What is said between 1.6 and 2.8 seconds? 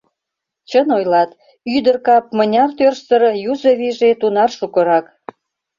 ӱдыр кап мыняр